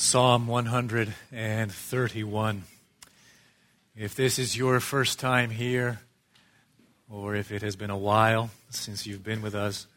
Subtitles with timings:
[0.00, 2.62] Psalm 131.
[3.96, 5.98] If this is your first time here,
[7.10, 9.88] or if it has been a while since you've been with us,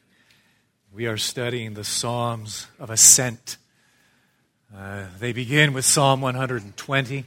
[0.91, 3.57] we are studying the Psalms of Ascent.
[4.75, 7.25] Uh, they begin with Psalm 120,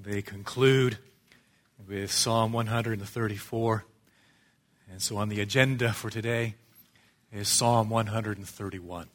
[0.00, 0.98] they conclude
[1.88, 3.84] with Psalm 134.
[4.92, 6.54] And so on the agenda for today
[7.32, 9.08] is Psalm 131.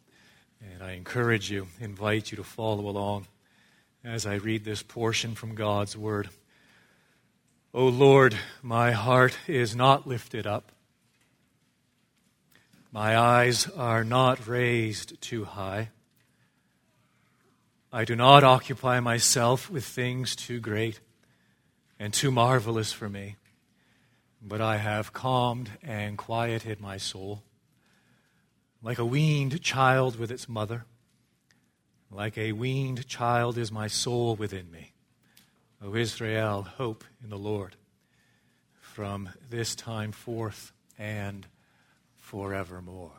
[0.61, 3.27] And I encourage you, invite you to follow along
[4.03, 6.29] as I read this portion from God's Word.
[7.73, 10.71] O Lord, my heart is not lifted up.
[12.91, 15.89] My eyes are not raised too high.
[17.93, 20.99] I do not occupy myself with things too great
[21.99, 23.35] and too marvelous for me,
[24.41, 27.43] but I have calmed and quieted my soul
[28.81, 30.85] like a weaned child with its mother.
[32.11, 34.93] Like a weaned child is my soul within me.
[35.81, 37.75] O Israel, hope in the Lord
[38.79, 41.47] from this time forth and
[42.15, 43.11] forevermore.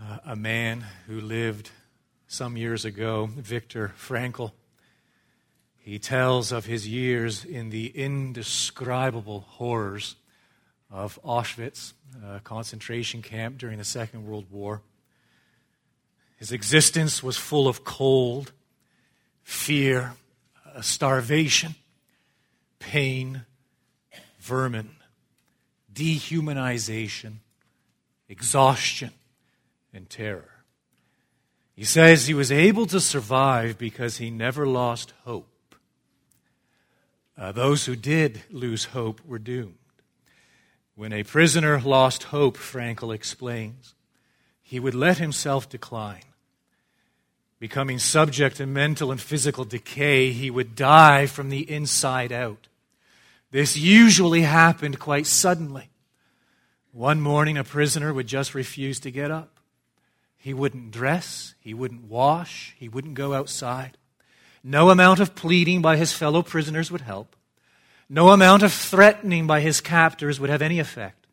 [0.00, 1.70] Uh, a man who lived
[2.26, 4.52] some years ago, Viktor Frankl,
[5.78, 10.16] he tells of his years in the indescribable horrors
[10.90, 11.92] of Auschwitz,
[12.24, 14.82] a concentration camp during the Second World War.
[16.36, 18.52] His existence was full of cold,
[19.42, 20.14] fear,
[20.74, 21.74] uh, starvation,
[22.78, 23.44] pain,
[24.38, 24.90] vermin,
[25.92, 27.36] dehumanization,
[28.28, 29.10] exhaustion,
[29.92, 30.50] and terror.
[31.74, 35.48] He says he was able to survive because he never lost hope.
[37.36, 39.78] Uh, those who did lose hope were doomed.
[40.96, 43.94] When a prisoner lost hope, Frankl explains,
[44.62, 46.22] he would let himself decline.
[47.58, 52.68] Becoming subject to mental and physical decay, he would die from the inside out.
[53.50, 55.90] This usually happened quite suddenly.
[56.92, 59.58] One morning, a prisoner would just refuse to get up.
[60.36, 63.96] He wouldn't dress, he wouldn't wash, he wouldn't go outside.
[64.62, 67.33] No amount of pleading by his fellow prisoners would help.
[68.08, 71.26] No amount of threatening by his captors would have any effect.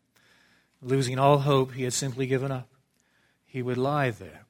[0.80, 2.68] Losing all hope, he had simply given up.
[3.44, 4.46] He would lie there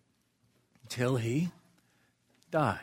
[0.83, 1.51] until he
[2.51, 2.79] died.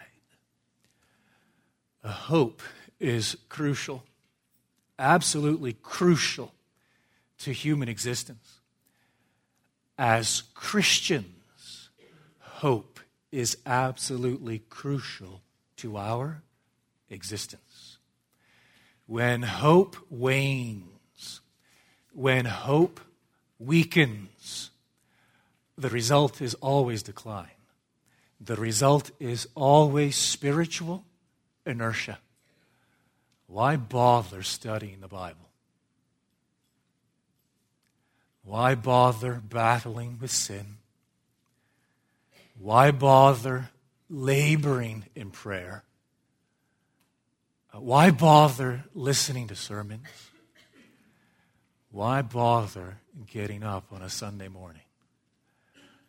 [2.03, 2.61] A hope
[3.00, 4.03] is crucial,
[4.97, 6.53] absolutely crucial
[7.39, 8.59] to human existence.
[9.97, 11.89] As Christians,
[12.39, 13.00] hope
[13.31, 15.41] is absolutely crucial
[15.77, 16.41] to our
[17.09, 17.98] existence.
[19.09, 21.41] When hope wanes,
[22.13, 22.99] when hope
[23.57, 24.69] weakens,
[25.75, 27.57] the result is always decline.
[28.39, 31.05] The result is always spiritual
[31.65, 32.19] inertia.
[33.47, 35.49] Why bother studying the Bible?
[38.43, 40.77] Why bother battling with sin?
[42.59, 43.71] Why bother
[44.07, 45.83] laboring in prayer?
[47.72, 50.07] Why bother listening to sermons?
[51.91, 52.97] Why bother
[53.28, 54.81] getting up on a Sunday morning?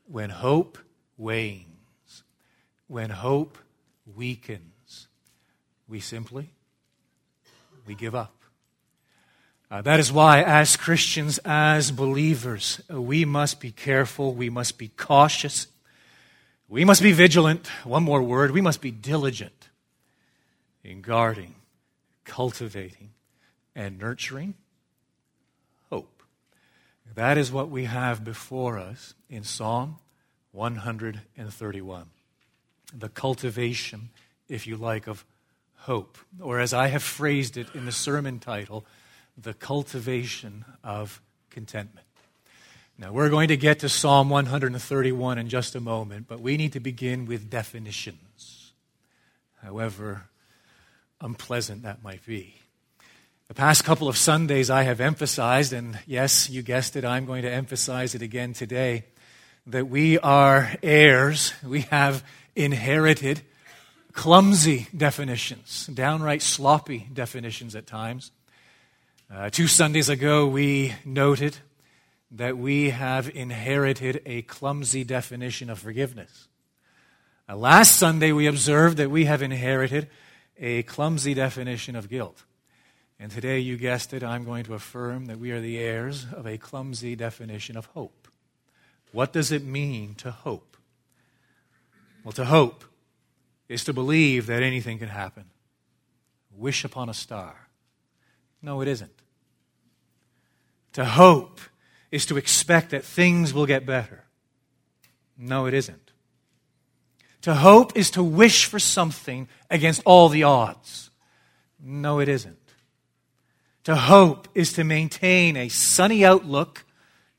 [0.06, 0.78] When hope
[1.16, 2.22] wanes,
[2.87, 3.59] when hope
[4.15, 5.09] weakens,
[5.87, 6.50] we simply
[7.87, 8.34] we give up.
[9.71, 14.88] Uh, that is why, as Christians, as believers, we must be careful, we must be
[14.88, 15.69] cautious,
[16.69, 17.69] we must be vigilant.
[17.84, 19.69] One more word we must be diligent
[20.82, 21.54] in guarding,
[22.24, 23.10] cultivating,
[23.74, 24.54] and nurturing
[25.91, 26.22] hope.
[27.14, 29.98] That is what we have before us in Psalm
[30.52, 32.06] 131.
[32.92, 34.10] The cultivation,
[34.48, 35.24] if you like, of
[35.76, 36.18] hope.
[36.41, 38.84] Or as I have phrased it in the sermon title,
[39.36, 41.20] the cultivation of
[41.50, 42.06] contentment.
[42.98, 46.74] Now, we're going to get to Psalm 131 in just a moment, but we need
[46.74, 48.72] to begin with definitions.
[49.62, 50.24] However,
[51.20, 52.54] unpleasant that might be.
[53.48, 57.42] The past couple of Sundays, I have emphasized, and yes, you guessed it, I'm going
[57.42, 59.04] to emphasize it again today,
[59.66, 61.52] that we are heirs.
[61.64, 62.24] We have
[62.54, 63.42] inherited
[64.12, 68.30] clumsy definitions, downright sloppy definitions at times.
[69.32, 71.56] Uh, two Sundays ago, we noted
[72.32, 76.48] that we have inherited a clumsy definition of forgiveness.
[77.48, 80.08] Uh, last Sunday, we observed that we have inherited
[80.60, 82.45] a clumsy definition of guilt.
[83.18, 86.47] And today, you guessed it, I'm going to affirm that we are the heirs of
[86.47, 88.28] a clumsy definition of hope.
[89.12, 90.77] What does it mean to hope?
[92.24, 92.84] Well, to hope
[93.68, 95.47] is to believe that anything can happen.
[96.57, 97.68] Wish upon a star.
[98.63, 99.22] No, it isn't.
[100.92, 101.60] To hope
[102.10, 104.24] is to expect that things will get better.
[105.39, 106.09] No, it isn't.
[107.42, 111.10] To hope is to wish for something against all the odds.
[111.83, 112.59] No, it isn't.
[113.84, 116.84] To hope is to maintain a sunny outlook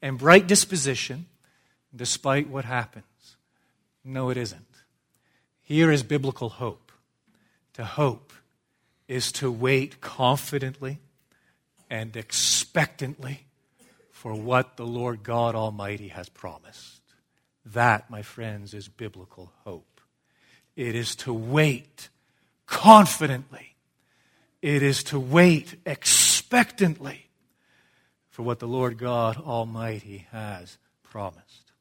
[0.01, 1.27] and bright disposition
[1.95, 3.06] despite what happens.
[4.03, 4.65] No, it isn't.
[5.62, 6.92] Here is biblical hope.
[7.74, 8.33] To hope
[9.07, 11.00] is to wait confidently
[11.89, 13.45] and expectantly
[14.12, 17.01] for what the Lord God Almighty has promised.
[17.65, 19.90] That, my friends, is biblical hope.
[20.81, 22.09] It is to wait
[22.65, 23.75] confidently.
[24.63, 27.27] It is to wait expectantly
[28.31, 31.71] for what the Lord God Almighty has promised.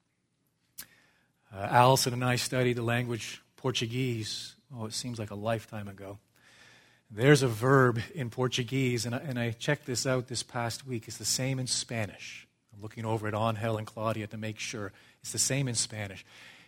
[1.50, 6.18] Uh, Allison and I studied the language Portuguese, oh, it seems like a lifetime ago.
[7.10, 11.08] There's a verb in Portuguese, and I, and I checked this out this past week.
[11.08, 12.46] It's the same in Spanish.
[12.76, 14.92] I'm looking over at Angel and Claudia to make sure.
[15.22, 16.22] It's the same in Spanish.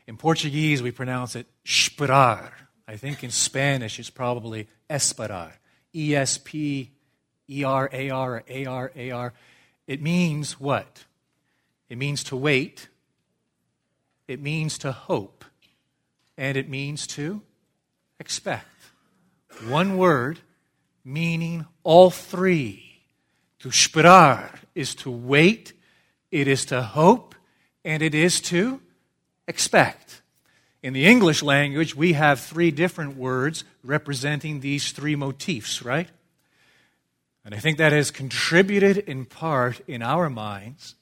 [0.07, 2.51] In Portuguese, we pronounce it esperar.
[2.89, 5.53] I think in Spanish, it's probably esperar.
[5.95, 6.91] E S P
[7.49, 9.33] E R A R A R A R.
[9.87, 11.05] It means what?
[11.89, 12.89] It means to wait,
[14.27, 15.45] it means to hope,
[16.39, 17.43] and it means to
[18.19, 18.67] expect.
[19.69, 20.41] One word
[21.05, 23.03] meaning all three.
[23.61, 25.73] To esperar is to wait,
[26.31, 27.35] it is to hope,
[27.85, 28.81] and it is to
[29.47, 30.23] expect.
[30.83, 36.09] In the English language, we have three different words representing these three motifs, right?
[37.45, 40.95] And I think that has contributed in part in our minds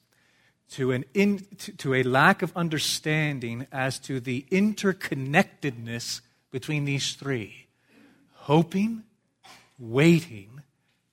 [0.71, 6.21] to, an in, to, to a lack of understanding as to the interconnectedness
[6.51, 7.67] between these three
[8.33, 9.03] hoping,
[9.77, 10.61] waiting,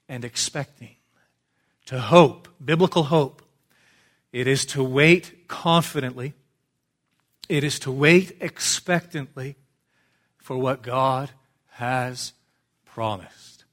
[0.09, 0.97] and expecting.
[1.87, 3.43] To hope, biblical hope,
[4.33, 6.33] it is to wait confidently,
[7.49, 9.57] it is to wait expectantly
[10.37, 11.31] for what God
[11.73, 12.33] has
[12.85, 13.65] promised.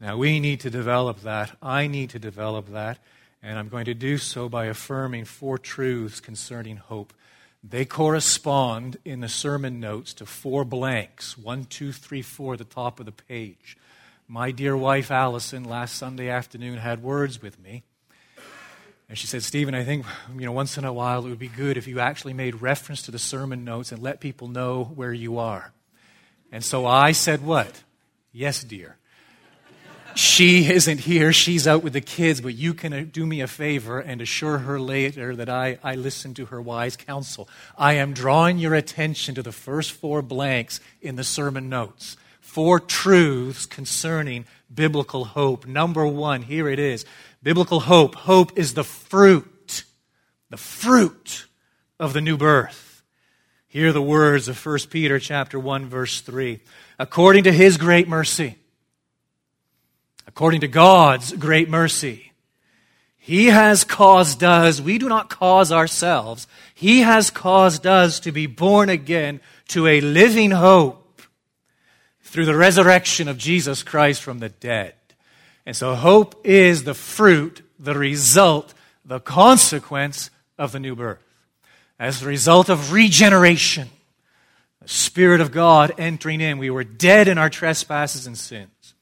[0.00, 1.56] Now, we need to develop that.
[1.60, 2.98] I need to develop that.
[3.42, 7.12] And I'm going to do so by affirming four truths concerning hope.
[7.62, 12.64] They correspond in the sermon notes to four blanks one, two, three, four, at the
[12.64, 13.76] top of the page.
[14.28, 17.82] My dear wife Allison last Sunday afternoon had words with me.
[19.08, 21.48] And she said, Stephen, I think you know, once in a while it would be
[21.48, 25.12] good if you actually made reference to the sermon notes and let people know where
[25.12, 25.72] you are.
[26.52, 27.82] And so I said, What?
[28.32, 28.98] Yes, dear
[30.18, 31.32] she isn't here.
[31.32, 34.58] She's out with the kids, but you can uh, do me a favor and assure
[34.58, 37.48] her later that I, I listened to her wise counsel.
[37.76, 42.16] I am drawing your attention to the first four blanks in the sermon notes.
[42.40, 44.44] Four truths concerning
[44.74, 45.66] biblical hope.
[45.66, 47.04] Number one, here it is.
[47.42, 48.14] Biblical hope.
[48.14, 49.84] Hope is the fruit,
[50.50, 51.46] the fruit
[52.00, 53.02] of the new birth.
[53.68, 56.60] Hear the words of 1 Peter chapter 1 verse 3.
[56.98, 58.56] According to his great mercy,
[60.26, 62.32] according to God's great mercy.
[63.16, 68.46] He has caused us, we do not cause ourselves, He has caused us to be
[68.46, 71.22] born again to a living hope
[72.22, 74.94] through the resurrection of Jesus Christ from the dead.
[75.68, 78.72] And so hope is the fruit, the result,
[79.04, 81.22] the consequence of the new birth.
[81.98, 83.90] As a result of regeneration,
[84.80, 88.94] the Spirit of God entering in, we were dead in our trespasses and sins.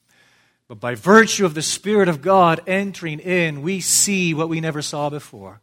[0.66, 4.82] But by virtue of the Spirit of God entering in, we see what we never
[4.82, 5.60] saw before.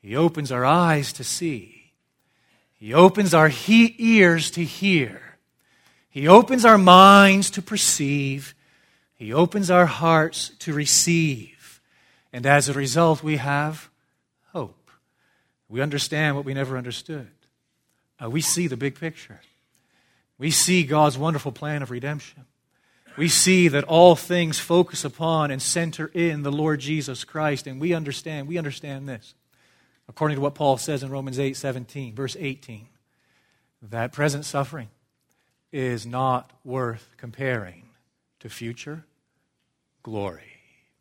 [0.00, 1.92] He opens our eyes to see.
[2.72, 5.20] He opens our he- ears to hear.
[6.08, 8.54] He opens our minds to perceive.
[9.18, 11.80] He opens our hearts to receive.
[12.32, 13.90] And as a result, we have
[14.52, 14.90] hope.
[15.68, 17.28] We understand what we never understood.
[18.22, 19.40] Uh, we see the big picture.
[20.38, 22.46] We see God's wonderful plan of redemption
[23.18, 27.66] we see that all things focus upon and center in the Lord Jesus Christ.
[27.66, 29.34] And we understand, we understand this,
[30.08, 32.86] according to what Paul says in Romans 8 17, verse 18,
[33.82, 34.88] that present suffering
[35.72, 37.87] is not worth comparing
[38.40, 39.04] to future
[40.02, 40.52] glory.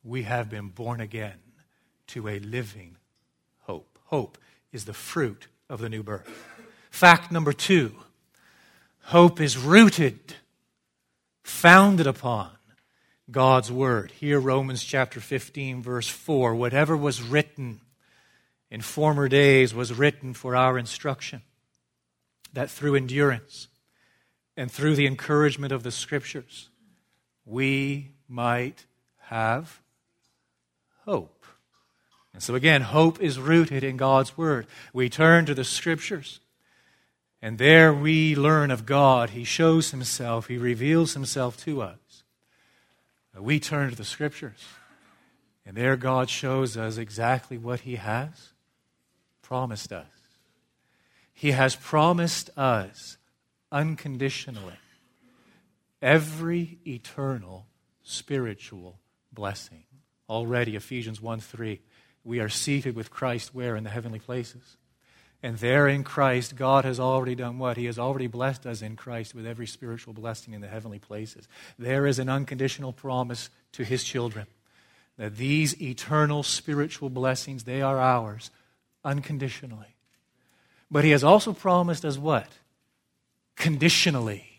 [0.04, 1.40] We have been born again
[2.08, 2.98] to a living
[3.62, 4.00] hope.
[4.06, 4.38] Hope
[4.72, 6.30] is the fruit of the new birth.
[6.90, 7.96] Fact number two
[9.02, 10.36] hope is rooted
[11.44, 12.52] founded upon
[13.32, 14.12] God's word.
[14.12, 17.82] Here, Romans chapter 15, verse 4 whatever was written
[18.70, 21.42] in former days was written for our instruction,
[22.54, 23.68] that through endurance
[24.56, 26.70] and through the encouragement of the Scriptures,
[27.48, 28.86] we might
[29.22, 29.82] have
[31.06, 31.46] hope.
[32.34, 34.68] And so, again, hope is rooted in God's Word.
[34.94, 36.40] We turn to the Scriptures,
[37.42, 39.32] and there we learn of God.
[39.32, 41.98] He shows Himself, He reveals Himself to us.
[43.40, 44.66] We turn to the Scriptures,
[45.66, 48.50] and there God shows us exactly what He has
[49.42, 50.06] promised us.
[51.34, 53.18] He has promised us
[53.72, 54.74] unconditionally
[56.02, 57.68] every eternal
[58.04, 59.00] spiritual
[59.32, 59.84] blessing.
[60.30, 61.80] Already, Ephesians 1 3,
[62.24, 63.76] we are seated with Christ where?
[63.76, 64.78] In the heavenly places.
[65.44, 67.78] And there in Christ, God has already done what?
[67.78, 71.48] He has already blessed us in Christ with every spiritual blessing in the heavenly places.
[71.78, 74.48] There is an unconditional promise to His children
[75.18, 78.50] that these eternal spiritual blessings, they are ours
[79.04, 79.96] unconditionally.
[80.90, 82.50] But He has also promised us what?
[83.56, 84.57] Conditionally.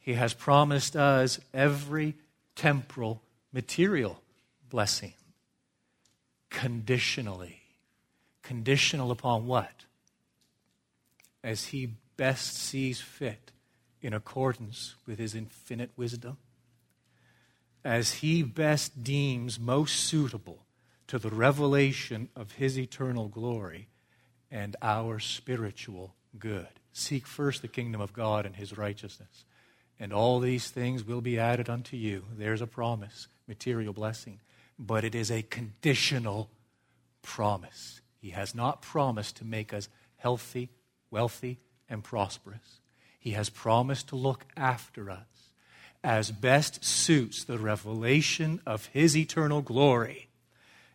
[0.00, 2.16] He has promised us every
[2.56, 4.20] temporal, material
[4.68, 5.12] blessing.
[6.48, 7.60] Conditionally.
[8.42, 9.84] Conditional upon what?
[11.44, 13.52] As He best sees fit
[14.02, 16.38] in accordance with His infinite wisdom.
[17.84, 20.64] As He best deems most suitable
[21.06, 23.88] to the revelation of His eternal glory
[24.50, 26.68] and our spiritual good.
[26.92, 29.44] Seek first the kingdom of God and his righteousness,
[30.00, 32.24] and all these things will be added unto you.
[32.36, 34.40] There's a promise, material blessing,
[34.78, 36.48] but it is a conditional
[37.20, 38.00] promise.
[38.18, 40.70] He has not promised to make us healthy,
[41.10, 42.80] wealthy, and prosperous.
[43.18, 45.26] He has promised to look after us
[46.02, 50.28] as best suits the revelation of his eternal glory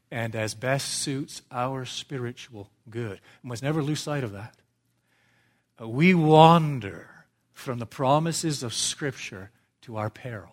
[0.10, 3.20] and as best suits our spiritual good.
[3.44, 4.56] We must never lose sight of that.
[5.80, 7.15] We wander
[7.56, 9.50] from the promises of Scripture
[9.82, 10.52] to our peril.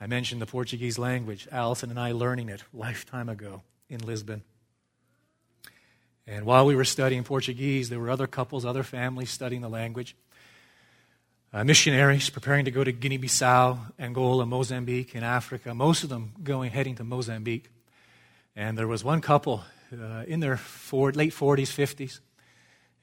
[0.00, 1.46] I mentioned the Portuguese language.
[1.50, 4.42] Allison and I learning it a lifetime ago in Lisbon.
[6.26, 10.16] And while we were studying Portuguese, there were other couples, other families studying the language.
[11.52, 16.32] Uh, missionaries preparing to go to Guinea Bissau, Angola, Mozambique, in Africa, most of them
[16.42, 17.70] going, heading to Mozambique.
[18.56, 19.62] And there was one couple
[19.92, 20.60] uh, in their
[20.92, 22.20] late 40s, 50s,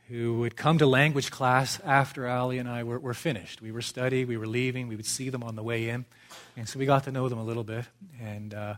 [0.10, 3.62] who would come to language class after Ali and I were, were finished.
[3.62, 6.06] We were studying, we were leaving, we would see them on the way in.
[6.58, 7.86] And so we got to know them a little bit.
[8.20, 8.76] And uh,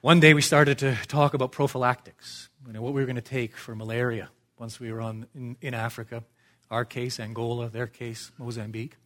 [0.00, 3.22] one day we started to talk about prophylactics, you know, what we were going to
[3.22, 6.24] take for malaria once we were on, in, in Africa.
[6.70, 8.96] Our case, Angola, their case, Mozambique.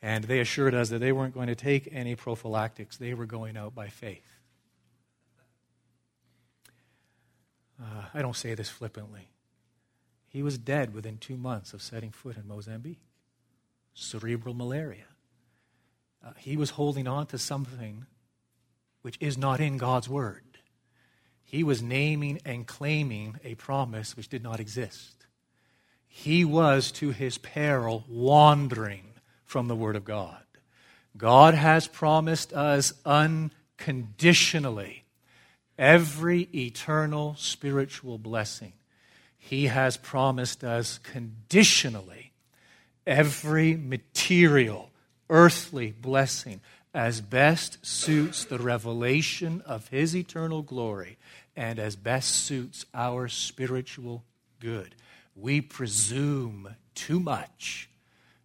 [0.00, 3.56] And they assured us that they weren't going to take any prophylactics, they were going
[3.56, 4.22] out by faith.
[7.82, 9.28] Uh, I don't say this flippantly.
[10.36, 13.00] He was dead within two months of setting foot in Mozambique.
[13.94, 15.06] Cerebral malaria.
[16.22, 18.04] Uh, he was holding on to something
[19.00, 20.58] which is not in God's Word.
[21.42, 25.24] He was naming and claiming a promise which did not exist.
[26.06, 29.14] He was, to his peril, wandering
[29.46, 30.44] from the Word of God.
[31.16, 35.04] God has promised us unconditionally
[35.78, 38.74] every eternal spiritual blessing.
[39.46, 42.32] He has promised us conditionally
[43.06, 44.90] every material,
[45.30, 46.60] earthly blessing
[46.92, 51.16] as best suits the revelation of His eternal glory
[51.54, 54.24] and as best suits our spiritual
[54.58, 54.96] good.
[55.36, 57.88] We presume too much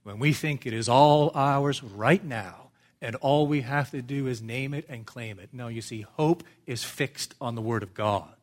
[0.04, 2.70] when we think it is all ours right now
[3.02, 5.50] and all we have to do is name it and claim it.
[5.52, 8.36] No, you see, hope is fixed on the Word of God.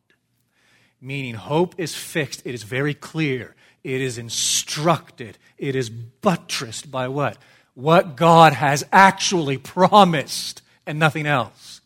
[1.01, 7.07] Meaning, hope is fixed, it is very clear, it is instructed, it is buttressed by
[7.07, 7.37] what?
[7.73, 11.81] What God has actually promised and nothing else.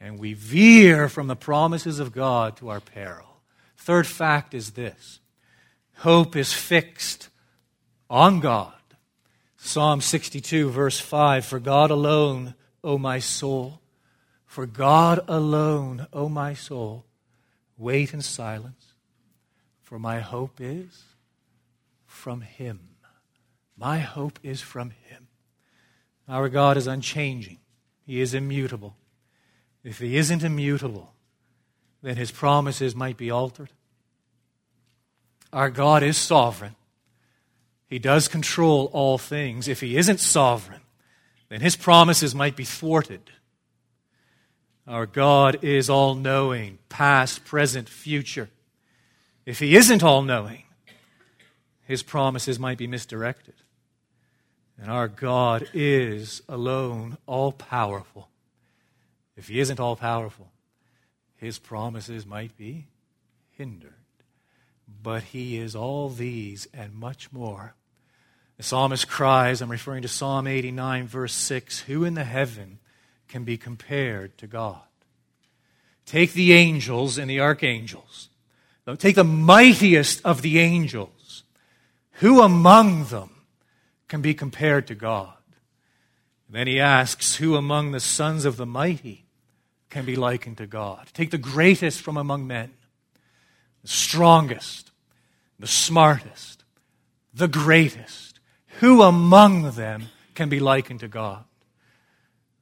[0.00, 3.26] And we veer from the promises of God to our peril.
[3.76, 5.20] Third fact is this
[5.96, 7.28] hope is fixed
[8.08, 8.72] on God
[9.62, 13.80] Psalm 62, verse 5 For God alone, O my soul,
[14.46, 17.04] for God alone, O my soul,
[17.80, 18.92] wait in silence,
[19.82, 21.04] for my hope is
[22.06, 22.80] from Him.
[23.76, 25.26] My hope is from Him.
[26.28, 27.58] Our God is unchanging,
[28.06, 28.94] He is immutable.
[29.82, 31.14] If He isn't immutable,
[32.02, 33.70] then His promises might be altered.
[35.52, 36.76] Our God is sovereign.
[37.88, 39.66] He does control all things.
[39.66, 40.82] If he isn't sovereign,
[41.48, 43.32] then his promises might be thwarted.
[44.90, 48.50] Our God is all knowing, past, present, future.
[49.46, 50.64] If he isn't all knowing,
[51.86, 53.54] his promises might be misdirected.
[54.80, 58.28] And our God is alone all powerful.
[59.36, 60.52] If He isn't all powerful,
[61.36, 62.86] His promises might be
[63.56, 63.94] hindered.
[65.02, 67.74] But He is all these and much more.
[68.56, 72.78] The psalmist cries, I'm referring to Psalm 89, verse 6 Who in the heaven
[73.30, 74.82] can be compared to God?
[76.04, 78.28] Take the angels and the archangels.
[78.98, 81.44] Take the mightiest of the angels.
[82.14, 83.30] Who among them
[84.08, 85.32] can be compared to God?
[86.48, 89.24] And then he asks, Who among the sons of the mighty
[89.88, 91.06] can be likened to God?
[91.14, 92.72] Take the greatest from among men,
[93.82, 94.90] the strongest,
[95.60, 96.64] the smartest,
[97.32, 98.40] the greatest.
[98.80, 101.44] Who among them can be likened to God?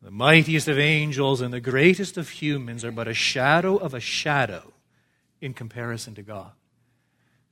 [0.01, 4.01] The mightiest of angels and the greatest of humans are but a shadow of a
[4.01, 4.73] shadow
[5.41, 6.53] in comparison to God.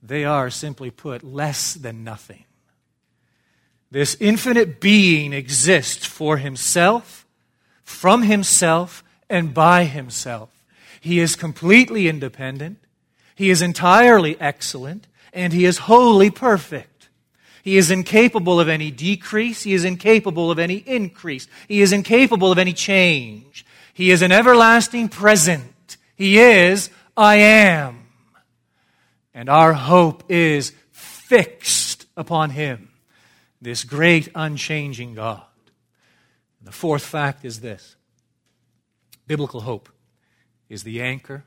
[0.02, 2.44] They are, simply put, less than nothing.
[3.90, 7.26] This infinite being exists for himself,
[7.82, 10.50] from himself, and by himself.
[11.00, 12.78] He is completely independent.
[13.34, 16.95] He is entirely excellent, and he is wholly perfect.
[17.66, 19.64] He is incapable of any decrease.
[19.64, 21.48] He is incapable of any increase.
[21.66, 23.66] He is incapable of any change.
[23.92, 25.96] He is an everlasting present.
[26.14, 28.06] He is I am.
[29.34, 32.88] And our hope is fixed upon him,
[33.60, 35.42] this great unchanging God.
[36.62, 37.96] The fourth fact is this
[39.26, 39.88] biblical hope
[40.68, 41.42] is the anchor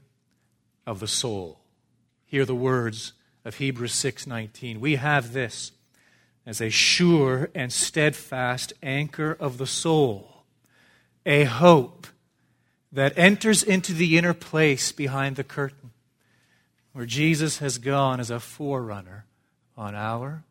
[0.86, 1.62] of the soul.
[2.26, 3.14] Hear the words
[3.46, 4.82] of Hebrews 6:19.
[4.82, 5.72] We have this
[6.50, 10.46] as a sure and steadfast anchor of the soul,
[11.24, 12.08] a hope
[12.92, 15.92] that enters into the inner place behind the curtain,
[16.92, 19.26] where Jesus has gone as a forerunner
[19.78, 20.44] on our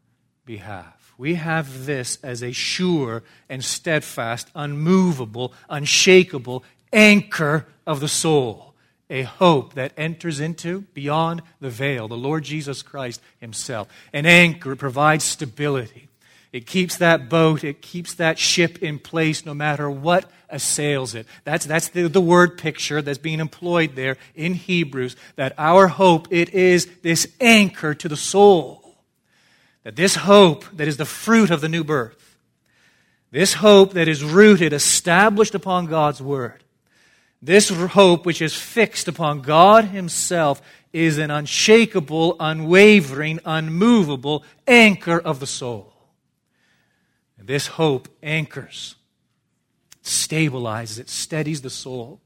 [0.45, 1.15] behalf.
[1.19, 8.68] We have this as a sure and steadfast, unmovable, unshakable anchor of the soul,
[9.11, 13.89] a hope that enters into beyond the veil, the Lord Jesus Christ Himself.
[14.13, 16.09] An anchor provides stability.
[16.53, 21.27] It keeps that boat, it keeps that ship in place no matter what assails it.
[21.45, 26.29] That's, that's the, the word picture that's being employed there in Hebrews, that our hope,
[26.31, 28.97] it is this anchor to the soul.
[29.85, 32.37] That this hope that is the fruit of the new birth,
[33.31, 36.65] this hope that is rooted, established upon God's word,
[37.41, 40.61] this hope which is fixed upon God Himself
[40.93, 45.93] is an unshakable, unwavering, unmovable anchor of the soul.
[47.49, 48.97] This hope anchors,
[50.03, 52.21] stabilizes, it steadies the soul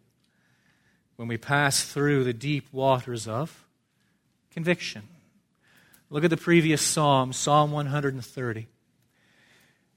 [1.14, 3.64] when we pass through the deep waters of
[4.50, 5.02] conviction.
[6.10, 8.66] Look at the previous psalm, Psalm 130.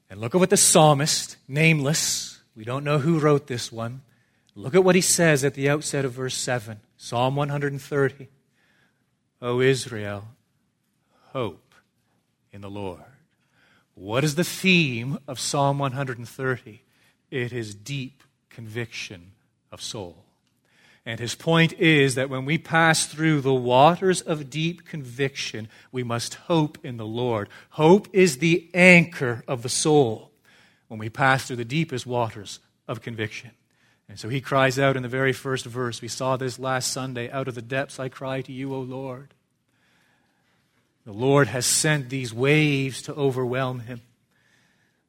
[0.08, 4.02] And look at what the psalmist, nameless, we don't know who wrote this one,
[4.56, 8.28] look at what he says at the outset of verse 7, Psalm 130.
[9.42, 10.24] O Israel,
[11.32, 11.74] hope
[12.52, 13.02] in the Lord.
[13.94, 16.82] What is the theme of Psalm 130?
[17.30, 19.32] It is deep conviction
[19.70, 20.24] of soul.
[21.04, 26.02] And his point is that when we pass through the waters of deep conviction, we
[26.02, 27.48] must hope in the Lord.
[27.70, 30.32] Hope is the anchor of the soul
[30.88, 33.52] when we pass through the deepest waters of conviction.
[34.08, 36.00] And so he cries out in the very first verse.
[36.00, 37.30] We saw this last Sunday.
[37.30, 39.34] Out of the depths I cry to you, O Lord.
[41.04, 44.02] The Lord has sent these waves to overwhelm him.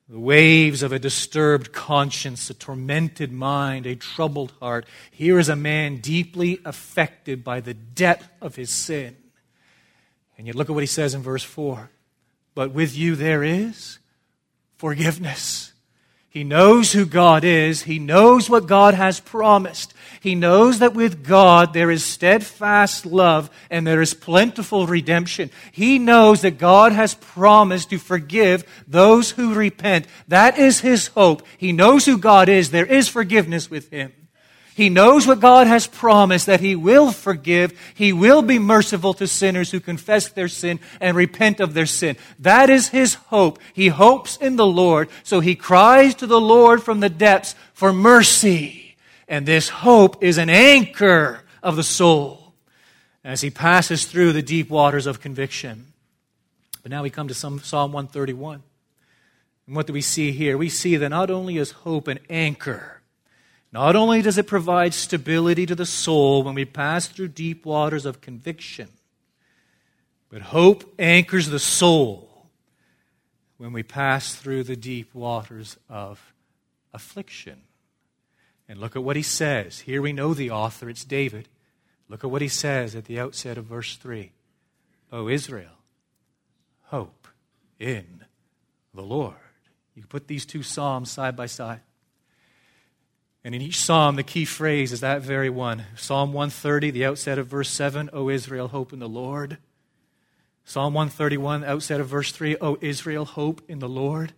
[0.10, 4.86] The waves of a disturbed conscience, a tormented mind, a troubled heart.
[5.12, 9.18] Here is a man deeply affected by the debt of his sin.
[10.38, 11.90] And yet, look at what he says in verse 4
[12.56, 14.00] But with you there is
[14.78, 15.74] forgiveness.
[16.30, 17.84] He knows who God is.
[17.84, 19.94] He knows what God has promised.
[20.22, 25.50] He knows that with God there is steadfast love and there is plentiful redemption.
[25.72, 30.06] He knows that God has promised to forgive those who repent.
[30.28, 31.44] That is his hope.
[31.58, 32.72] He knows who God is.
[32.72, 34.12] There is forgiveness with him.
[34.78, 37.74] He knows what God has promised that He will forgive.
[37.96, 42.16] He will be merciful to sinners who confess their sin and repent of their sin.
[42.38, 43.58] That is His hope.
[43.74, 47.92] He hopes in the Lord, so He cries to the Lord from the depths for
[47.92, 48.96] mercy.
[49.28, 52.54] And this hope is an anchor of the soul
[53.24, 55.92] as He passes through the deep waters of conviction.
[56.84, 58.62] But now we come to Psalm 131.
[59.66, 60.56] And what do we see here?
[60.56, 62.97] We see that not only is hope an anchor,
[63.72, 68.06] not only does it provide stability to the soul when we pass through deep waters
[68.06, 68.90] of conviction,
[70.30, 72.48] but hope anchors the soul
[73.58, 76.34] when we pass through the deep waters of
[76.94, 77.62] affliction.
[78.70, 79.82] And look at what he says.
[79.82, 81.48] Here we know the author, it's David.
[82.10, 84.32] Look at what he says at the outset of verse 3.
[85.12, 85.72] O Israel,
[86.84, 87.28] hope
[87.80, 88.26] in
[88.94, 89.36] the Lord.
[89.96, 91.82] You can put these two psalms side by side.
[93.48, 95.86] And in each psalm, the key phrase is that very one.
[95.96, 99.58] Psalm 130, the outset of verse 7, O Israel, hope in the Lord.
[100.66, 104.34] Psalm 131, outset of verse 3, O Israel, hope in the Lord.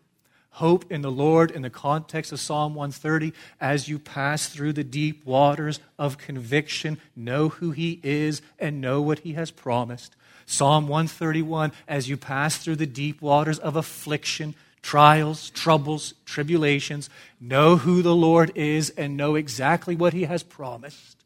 [0.51, 4.83] Hope in the Lord in the context of Psalm 130 as you pass through the
[4.83, 10.15] deep waters of conviction, know who He is and know what He has promised.
[10.45, 17.77] Psalm 131 as you pass through the deep waters of affliction, trials, troubles, tribulations, know
[17.77, 21.17] who the Lord is and know exactly what He has promised.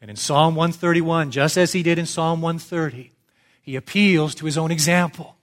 [0.00, 3.12] And in Psalm 131, just as He did in Psalm 130,
[3.62, 5.36] He appeals to His own example.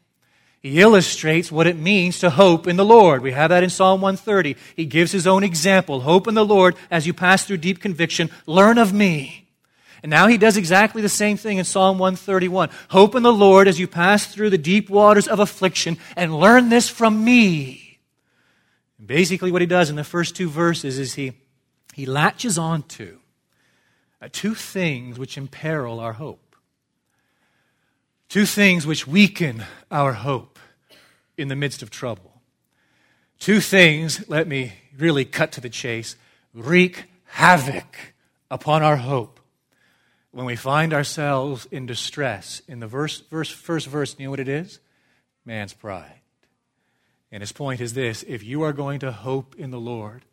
[0.61, 3.21] He illustrates what it means to hope in the Lord.
[3.21, 4.55] We have that in Psalm 130.
[4.75, 6.01] He gives his own example.
[6.01, 8.29] Hope in the Lord as you pass through deep conviction.
[8.45, 9.46] Learn of me.
[10.03, 12.69] And now he does exactly the same thing in Psalm 131.
[12.89, 16.69] Hope in the Lord as you pass through the deep waters of affliction and learn
[16.69, 17.99] this from me.
[18.99, 21.33] And basically, what he does in the first two verses is he,
[21.93, 23.19] he latches onto
[24.21, 26.55] uh, two things which imperil our hope,
[28.29, 30.59] two things which weaken our hope
[31.37, 32.41] in the midst of trouble.
[33.39, 36.15] Two things, let me really cut to the chase,
[36.53, 38.13] wreak havoc
[38.49, 39.36] upon our hope
[40.31, 44.39] when we find ourselves in distress, in the verse, verse, first verse, you know what
[44.39, 44.79] it is?
[45.45, 46.21] Man's pride.
[47.31, 50.23] And his point is this if you are going to hope in the Lord,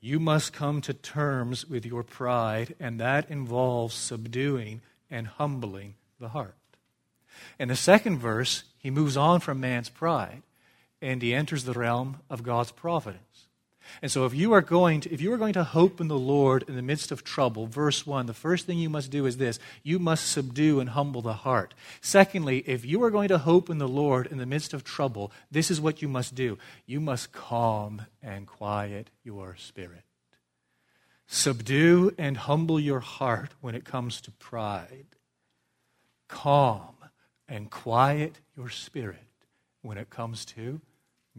[0.00, 6.28] you must come to terms with your pride, and that involves subduing and humbling the
[6.28, 6.56] heart.
[7.58, 10.42] In the second verse, he moves on from man's pride
[11.02, 13.22] and he enters the realm of God's providence.
[14.02, 16.18] And so if you are going to if you are going to hope in the
[16.18, 19.36] Lord in the midst of trouble, verse 1, the first thing you must do is
[19.36, 21.74] this, you must subdue and humble the heart.
[22.00, 25.32] Secondly, if you are going to hope in the Lord in the midst of trouble,
[25.50, 26.58] this is what you must do.
[26.86, 30.02] You must calm and quiet your spirit.
[31.26, 35.06] Subdue and humble your heart when it comes to pride.
[36.28, 36.94] Calm
[37.48, 39.18] and quiet your spirit
[39.82, 40.80] when it comes to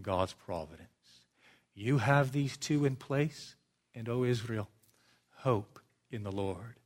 [0.02, 0.87] God's providence.
[1.80, 3.56] You have these two in place,
[3.94, 4.68] and O Israel,
[5.36, 6.80] hope in the Lord.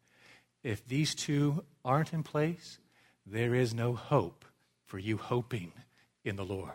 [0.63, 2.77] If these two aren't in place,
[3.25, 4.43] there is no hope
[4.85, 5.71] for you hoping
[6.25, 6.73] in the Lord.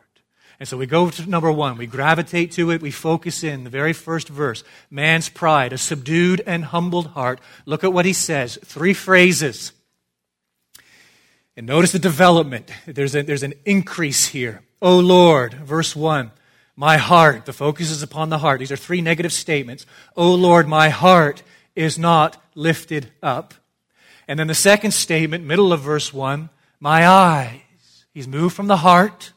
[0.59, 1.77] And so we go to number one.
[1.77, 2.81] We gravitate to it.
[2.81, 4.65] We focus in the very first verse.
[4.91, 7.39] Man's pride, a subdued and humbled heart.
[7.67, 8.59] Look at what he says.
[8.65, 9.73] Three phrases.
[11.55, 12.71] And notice the development.
[12.87, 14.63] There's, a, there's an increase here.
[14.81, 16.31] O Lord, verse 1.
[16.77, 18.61] My heart, the focus is upon the heart.
[18.61, 19.87] These are three negative statements.
[20.15, 21.43] Oh Lord, my heart
[21.75, 23.55] is not lifted up.
[24.29, 27.61] And then the second statement, middle of verse 1, my eyes.
[28.13, 29.33] He's moved from the heart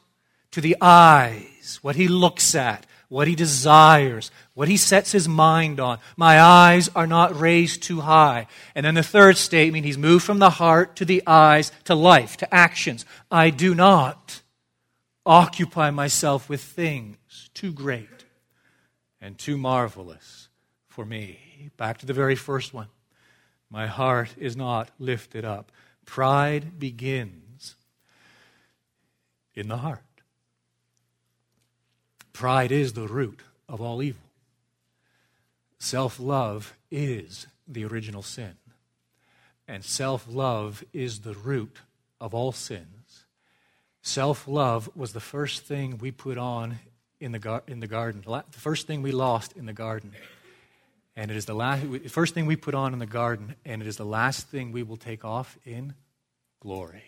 [0.50, 5.80] to the eyes, what he looks at, what he desires, what he sets his mind
[5.80, 5.98] on.
[6.16, 8.48] My eyes are not raised too high.
[8.74, 12.36] And then the third statement, he's moved from the heart to the eyes to life,
[12.38, 13.06] to actions.
[13.30, 14.42] I do not
[15.24, 17.16] occupy myself with things
[17.60, 18.24] too great
[19.20, 20.48] and too marvelous
[20.88, 21.70] for me.
[21.76, 22.86] Back to the very first one.
[23.68, 25.70] My heart is not lifted up.
[26.06, 27.76] Pride begins
[29.54, 30.00] in the heart.
[32.32, 34.30] Pride is the root of all evil.
[35.78, 38.54] Self love is the original sin.
[39.68, 41.76] And self love is the root
[42.22, 43.26] of all sins.
[44.00, 46.78] Self love was the first thing we put on
[47.20, 48.22] in the, gar- in the garden.
[48.26, 50.12] The first thing we lost in the garden.
[51.16, 53.88] And it is the last, first thing we put on in the garden, and it
[53.88, 55.94] is the last thing we will take off in
[56.60, 57.04] glory.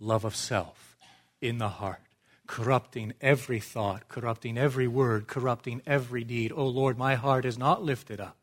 [0.00, 0.96] Love of self
[1.40, 2.02] in the heart,
[2.46, 6.52] corrupting every thought, corrupting every word, corrupting every deed.
[6.54, 8.36] Oh Lord, my heart is not lifted up.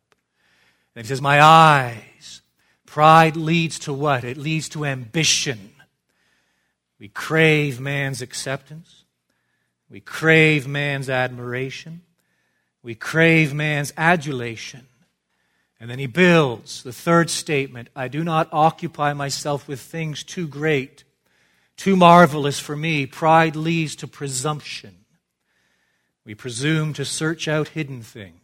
[0.96, 2.42] And he says, My eyes.
[2.86, 4.24] Pride leads to what?
[4.24, 5.72] It leads to ambition.
[7.00, 9.05] We crave man's acceptance.
[9.90, 12.02] We crave man's admiration.
[12.82, 14.88] We crave man's adulation.
[15.80, 20.48] And then he builds the third statement I do not occupy myself with things too
[20.48, 21.04] great,
[21.78, 23.06] too marvelous for me.
[23.06, 24.96] Pride leads to presumption.
[26.26, 28.40] We presume to search out hidden things.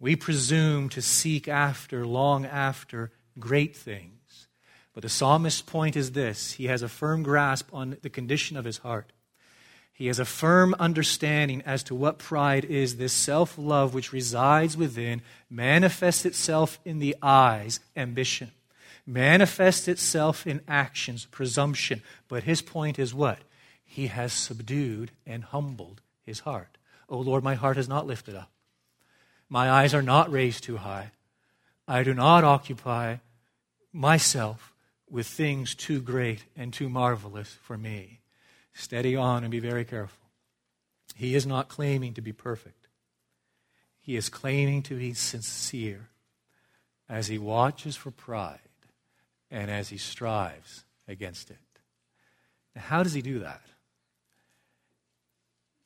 [0.00, 4.46] We presume to seek after, long after, great things.
[4.94, 8.64] But the psalmist's point is this he has a firm grasp on the condition of
[8.64, 9.12] his heart.
[9.98, 12.98] He has a firm understanding as to what pride is.
[12.98, 18.52] This self love which resides within manifests itself in the eyes, ambition,
[19.04, 22.00] manifests itself in actions, presumption.
[22.28, 23.40] But his point is what?
[23.84, 26.78] He has subdued and humbled his heart.
[27.08, 28.52] O Lord, my heart is not lifted up.
[29.48, 31.10] My eyes are not raised too high.
[31.88, 33.16] I do not occupy
[33.92, 34.72] myself
[35.10, 38.20] with things too great and too marvelous for me.
[38.78, 40.24] Steady on and be very careful.
[41.16, 42.86] He is not claiming to be perfect,
[44.00, 46.08] he is claiming to be sincere
[47.08, 48.60] as he watches for pride
[49.50, 51.56] and as he strives against it.
[52.76, 53.62] Now, how does he do that?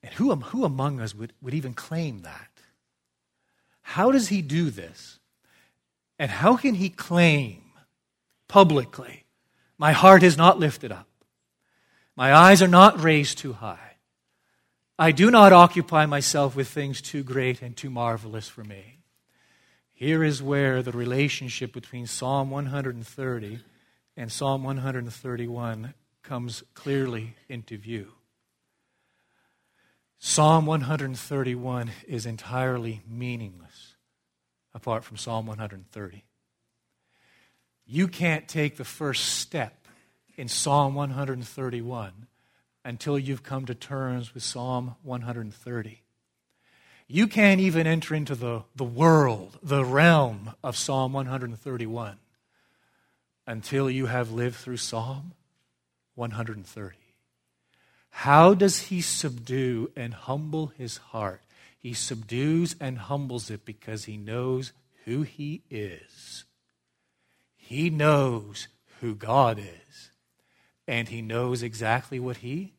[0.03, 2.51] And who, who among us would, would even claim that?
[3.81, 5.19] How does he do this?
[6.19, 7.63] And how can he claim
[8.49, 9.25] publicly,
[9.79, 11.07] My heart is not lifted up?
[12.17, 13.97] My eyes are not raised too high.
[14.99, 18.99] I do not occupy myself with things too great and too marvelous for me.
[19.93, 23.61] Here is where the relationship between Psalm 130
[24.17, 28.13] and Psalm 131 comes clearly into view.
[30.19, 33.95] Psalm 131 is entirely meaningless
[34.75, 36.25] apart from Psalm 130.
[37.87, 39.82] You can't take the first step
[40.37, 42.27] in Psalm 131
[42.85, 46.03] until you've come to terms with Psalm 130.
[47.07, 52.17] You can't even enter into the, the world, the realm of Psalm 131
[53.47, 55.33] until you have lived through Psalm
[56.15, 56.97] 130.
[58.11, 61.43] How does he subdue and humble his heart?
[61.79, 64.73] He subdues and humbles it because he knows
[65.05, 66.45] who he is.
[67.57, 68.69] He knows
[69.01, 70.12] who God is
[70.87, 72.73] and he knows exactly what he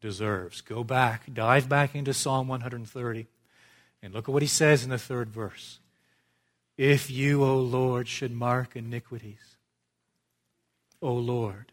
[0.00, 0.60] deserves.
[0.60, 3.26] Go back, dive back into Psalm 130,
[4.02, 5.80] and look at what he says in the third verse.
[6.76, 9.56] If you, O Lord, should mark iniquities,
[11.00, 11.72] O Lord,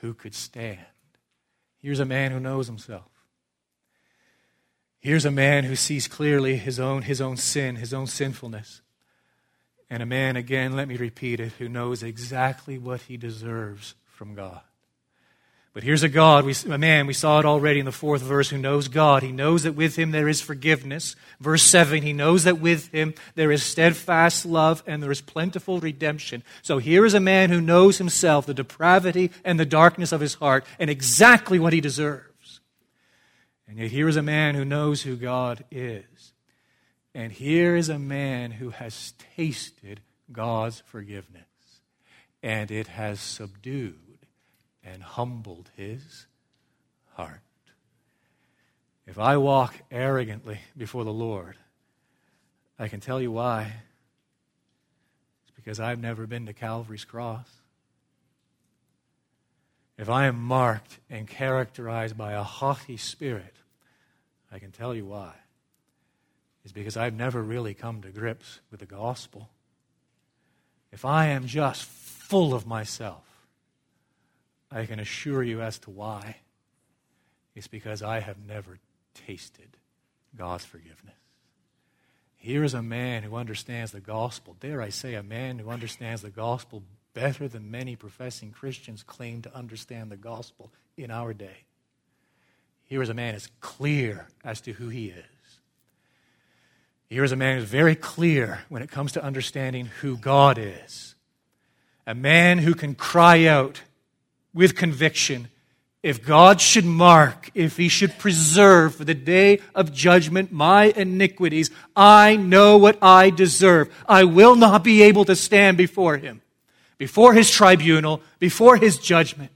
[0.00, 0.80] who could stand?
[1.78, 3.10] Here's a man who knows himself.
[5.00, 8.80] Here's a man who sees clearly his own, his own sin, his own sinfulness.
[9.90, 14.34] And a man, again, let me repeat it, who knows exactly what he deserves from
[14.34, 14.60] God.
[15.74, 18.48] But here's a God, we, a man, we saw it already in the fourth verse,
[18.48, 19.24] who knows God.
[19.24, 21.16] He knows that with him there is forgiveness.
[21.40, 25.80] Verse 7, he knows that with him there is steadfast love and there is plentiful
[25.80, 26.44] redemption.
[26.62, 30.34] So here is a man who knows himself, the depravity and the darkness of his
[30.34, 32.60] heart, and exactly what he deserves.
[33.66, 36.34] And yet here is a man who knows who God is.
[37.16, 41.42] And here is a man who has tasted God's forgiveness,
[42.44, 44.03] and it has subdued
[44.84, 46.26] and humbled his
[47.14, 47.40] heart.
[49.06, 51.56] If I walk arrogantly before the Lord,
[52.78, 53.72] I can tell you why.
[55.42, 57.48] It's because I've never been to Calvary's cross.
[59.96, 63.54] If I am marked and characterized by a haughty spirit,
[64.50, 65.34] I can tell you why.
[66.64, 69.50] It's because I've never really come to grips with the gospel.
[70.90, 73.33] If I am just full of myself,
[74.74, 76.36] I can assure you as to why.
[77.54, 78.78] It's because I have never
[79.14, 79.76] tasted
[80.36, 81.14] God's forgiveness.
[82.36, 84.56] Here is a man who understands the gospel.
[84.58, 86.82] Dare I say, a man who understands the gospel
[87.14, 91.64] better than many professing Christians claim to understand the gospel in our day.
[92.82, 95.24] Here is a man as clear as to who he is.
[97.08, 101.14] Here is a man who's very clear when it comes to understanding who God is.
[102.06, 103.82] A man who can cry out
[104.54, 105.48] with conviction.
[106.02, 111.70] If God should mark, if He should preserve for the day of judgment my iniquities,
[111.96, 113.92] I know what I deserve.
[114.06, 116.42] I will not be able to stand before Him,
[116.98, 119.50] before His tribunal, before His judgment.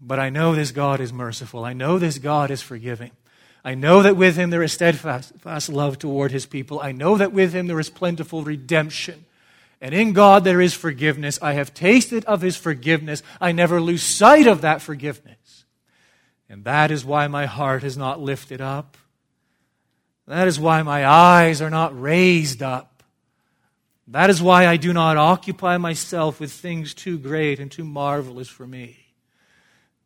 [0.00, 1.64] But I know this God is merciful.
[1.64, 3.12] I know this God is forgiving.
[3.64, 6.80] I know that with Him there is steadfast love toward His people.
[6.80, 9.25] I know that with Him there is plentiful redemption.
[9.80, 11.38] And in God there is forgiveness.
[11.42, 13.22] I have tasted of his forgiveness.
[13.40, 15.64] I never lose sight of that forgiveness.
[16.48, 18.96] And that is why my heart is not lifted up.
[20.26, 23.02] That is why my eyes are not raised up.
[24.08, 28.48] That is why I do not occupy myself with things too great and too marvelous
[28.48, 28.98] for me.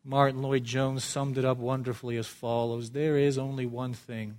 [0.03, 4.37] Martyn Lloyd-Jones summed it up wonderfully as follows There is only one thing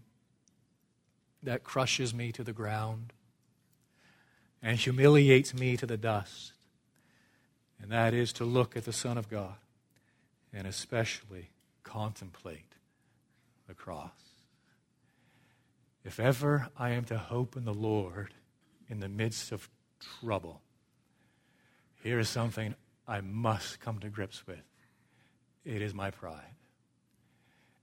[1.44, 3.12] that crushes me to the ground
[4.62, 6.52] and humiliates me to the dust.
[7.80, 9.56] And that is to look at the Son of God
[10.52, 11.50] and especially
[11.82, 12.76] contemplate
[13.66, 14.10] the cross.
[16.04, 18.34] If ever I am to hope in the Lord
[18.88, 19.68] in the midst of
[20.20, 20.60] trouble,
[22.02, 22.74] here is something
[23.06, 24.62] I must come to grips with
[25.64, 26.56] it is my pride.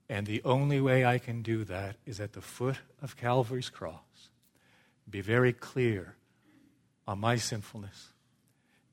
[0.08, 4.28] And the only way I can do that is at the foot of Calvary's cross.
[5.08, 6.16] Be very clear
[7.06, 8.08] on my sinfulness.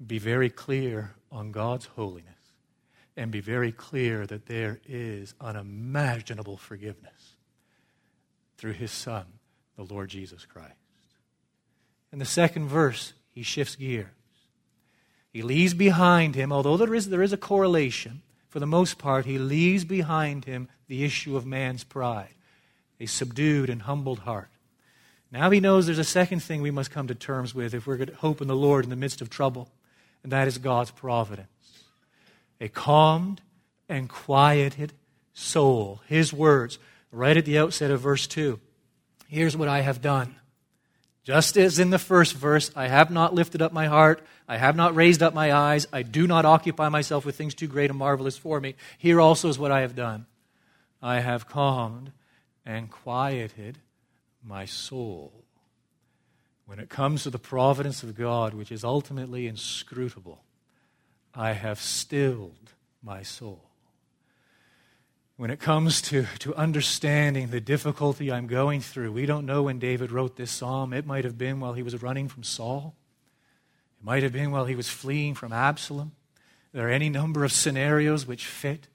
[0.05, 2.33] Be very clear on God's holiness.
[3.15, 7.35] And be very clear that there is unimaginable forgiveness
[8.57, 9.25] through his Son,
[9.75, 10.73] the Lord Jesus Christ.
[12.11, 14.07] In the second verse, he shifts gears.
[15.31, 19.25] He leaves behind him, although there is, there is a correlation, for the most part,
[19.25, 22.35] he leaves behind him the issue of man's pride,
[22.99, 24.49] a subdued and humbled heart.
[25.31, 27.97] Now he knows there's a second thing we must come to terms with if we're
[27.97, 29.69] going to hope in the Lord in the midst of trouble,
[30.23, 31.49] and that is God's providence.
[32.61, 33.41] A calmed
[33.89, 34.93] and quieted
[35.33, 36.01] soul.
[36.07, 36.79] His words,
[37.11, 38.59] right at the outset of verse 2.
[39.27, 40.35] Here's what I have done.
[41.23, 44.77] Just as in the first verse, I have not lifted up my heart, I have
[44.77, 47.99] not raised up my eyes, I do not occupy myself with things too great and
[47.99, 48.75] marvelous for me.
[48.97, 50.25] Here also is what I have done
[51.01, 52.13] I have calmed
[52.65, 53.77] and quieted
[54.47, 55.43] my soul.
[56.65, 60.43] When it comes to the providence of God, which is ultimately inscrutable,
[61.33, 63.67] I have stilled my soul
[65.38, 69.12] when it comes to, to understanding the difficulty I'm going through.
[69.12, 70.93] We don't know when David wrote this psalm.
[70.93, 72.95] It might have been while he was running from Saul,
[73.99, 76.12] it might have been while he was fleeing from Absalom.
[76.73, 78.88] There are any number of scenarios which fit.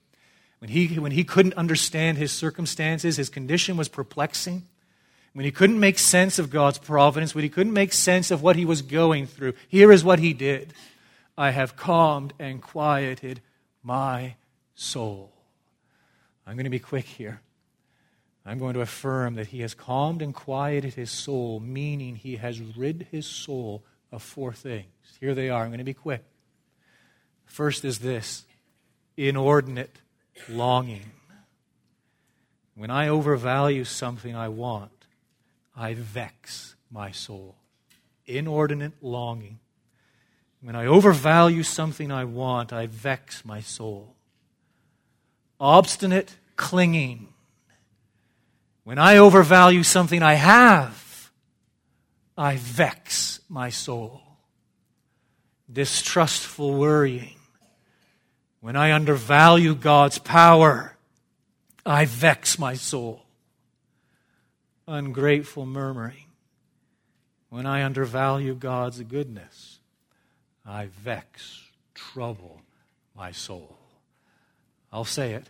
[0.59, 4.65] When he, when he couldn't understand his circumstances, his condition was perplexing.
[5.33, 8.55] When he couldn't make sense of God's providence, when he couldn't make sense of what
[8.55, 10.73] he was going through, here is what he did
[11.35, 13.41] I have calmed and quieted
[13.81, 14.35] my
[14.75, 15.33] soul.
[16.45, 17.41] I'm going to be quick here.
[18.45, 22.59] I'm going to affirm that he has calmed and quieted his soul, meaning he has
[22.59, 24.85] rid his soul of four things.
[25.19, 25.63] Here they are.
[25.63, 26.23] I'm going to be quick.
[27.45, 28.45] First is this
[29.15, 29.95] inordinate
[30.49, 31.11] longing.
[32.75, 35.02] When I overvalue something I want,
[35.75, 37.55] I vex my soul.
[38.25, 39.59] Inordinate longing.
[40.61, 44.15] When I overvalue something I want, I vex my soul
[45.63, 47.29] obstinate clinging.
[48.83, 51.31] When I overvalue something I have,
[52.37, 54.21] I vex my soul.
[55.71, 57.37] Distrustful worrying.
[58.59, 60.97] When I undervalue God's power,
[61.85, 63.22] I vex my soul.
[64.87, 66.25] Ungrateful murmuring.
[67.49, 69.79] When I undervalue God's goodness,
[70.65, 72.61] I vex, trouble
[73.15, 73.77] my soul.
[74.91, 75.49] I'll say it.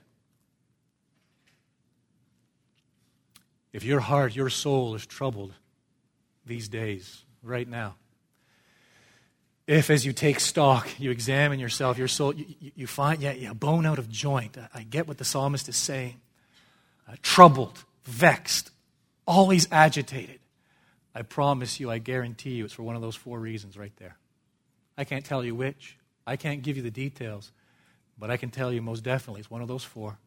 [3.72, 5.54] If your heart, your soul is troubled
[6.46, 7.96] these days, right now,
[9.65, 13.54] if as you take stock, you examine yourself, your soul, you, you find, yeah, yeah,
[13.54, 14.58] bone out of joint.
[14.74, 16.19] I get what the psalmist is saying.
[17.08, 18.72] Uh, troubled, vexed,
[19.26, 20.40] always agitated.
[21.16, 24.18] I promise you, I guarantee you, it's for one of those four reasons right there.
[24.98, 25.98] I can't tell you which.
[26.26, 27.52] I can't give you the details.
[28.18, 30.18] But I can tell you most definitely it's one of those four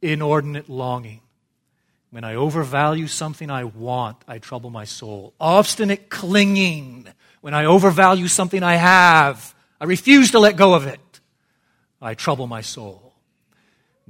[0.00, 1.20] inordinate longing.
[2.10, 5.34] When I overvalue something I want, I trouble my soul.
[5.40, 7.08] Obstinate clinging.
[7.40, 11.00] When I overvalue something I have, I refuse to let go of it.
[12.00, 13.07] I trouble my soul.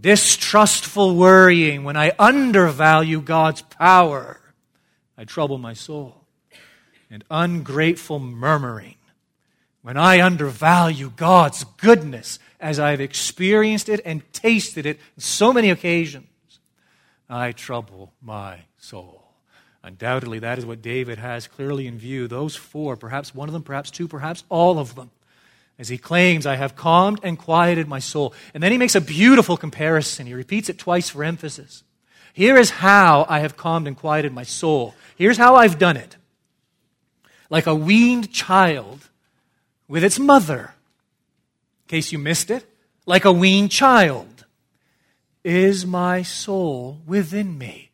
[0.01, 1.85] Distrustful worrying.
[1.85, 4.41] When I undervalue God's power,
[5.17, 6.25] I trouble my soul.
[7.11, 8.97] And ungrateful murmuring.
[9.83, 15.71] When I undervalue God's goodness as I've experienced it and tasted it on so many
[15.71, 16.27] occasions,
[17.29, 19.25] I trouble my soul.
[19.83, 22.29] Undoubtedly, that is what David has clearly in view.
[22.29, 25.11] Those four, perhaps one of them, perhaps two, perhaps all of them.
[25.79, 28.35] As he claims, I have calmed and quieted my soul.
[28.53, 30.27] And then he makes a beautiful comparison.
[30.27, 31.85] He repeats it twice for emphasis.
[32.33, 34.95] Here is how I have calmed and quieted my soul.
[35.17, 36.17] Here's how I've done it.
[37.49, 39.09] Like a weaned child
[39.87, 40.75] with its mother.
[41.85, 42.65] In case you missed it,
[43.07, 44.45] like a weaned child
[45.45, 47.91] is my soul within me.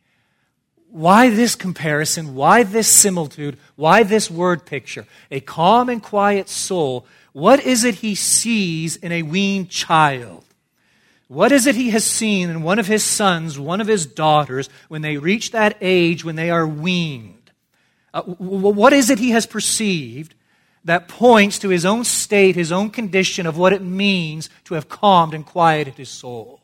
[0.89, 2.35] Why this comparison?
[2.35, 3.57] Why this similitude?
[3.75, 5.05] Why this word picture?
[5.29, 7.05] A calm and quiet soul.
[7.35, 10.45] What is it he sees in a weaned child?
[11.27, 14.69] What is it he has seen in one of his sons, one of his daughters,
[14.87, 17.51] when they reach that age when they are weaned?
[18.13, 20.33] Uh, what is it he has perceived
[20.85, 24.87] that points to his own state, his own condition of what it means to have
[24.87, 26.61] calmed and quieted his soul?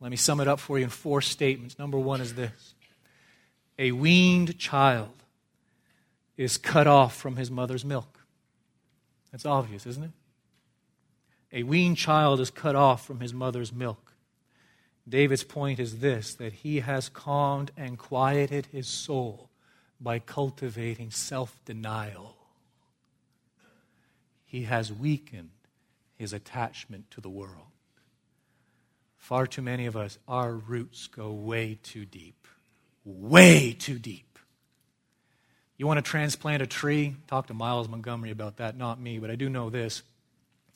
[0.00, 1.78] Let me sum it up for you in four statements.
[1.78, 2.74] Number one is this
[3.78, 5.22] A weaned child
[6.36, 8.19] is cut off from his mother's milk.
[9.30, 10.10] That's obvious, isn't it?
[11.52, 14.14] A weaned child is cut off from his mother's milk.
[15.08, 19.50] David's point is this that he has calmed and quieted his soul
[20.00, 22.36] by cultivating self denial.
[24.44, 25.50] He has weakened
[26.16, 27.66] his attachment to the world.
[29.16, 32.46] Far too many of us, our roots go way too deep.
[33.04, 34.29] Way too deep.
[35.80, 37.16] You want to transplant a tree?
[37.26, 40.02] Talk to Miles Montgomery about that, not me, but I do know this.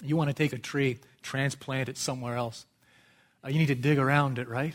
[0.02, 2.64] You want to take a tree, transplant it somewhere else.
[3.44, 4.74] Uh, you need to dig around it, right?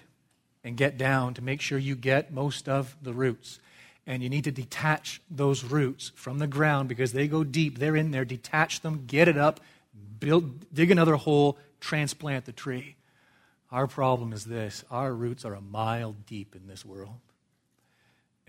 [0.64, 3.58] And get down to make sure you get most of the roots.
[4.06, 7.80] And you need to detach those roots from the ground because they go deep.
[7.80, 8.24] They're in there.
[8.24, 9.60] Detach them, get it up,
[10.20, 12.98] build, dig another hole, transplant the tree.
[13.72, 17.18] Our problem is this our roots are a mile deep in this world,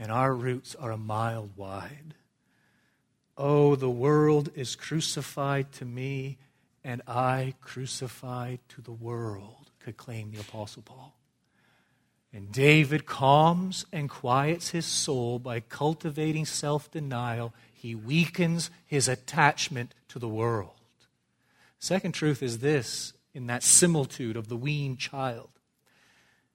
[0.01, 2.15] and our roots are a mile wide.
[3.37, 6.39] Oh, the world is crucified to me,
[6.83, 11.15] and I crucified to the world, could claim the Apostle Paul.
[12.33, 17.53] And David calms and quiets his soul by cultivating self denial.
[17.75, 20.71] He weakens his attachment to the world.
[21.79, 25.51] Second truth is this in that similitude of the weaned child.